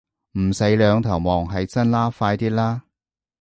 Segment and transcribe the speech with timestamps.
[0.39, 2.81] 唔使兩頭望，起身啦，快啲啦